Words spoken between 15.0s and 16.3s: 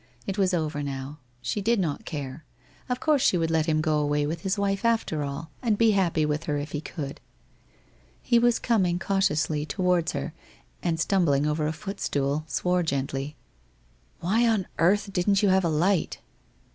didn't you have a light?'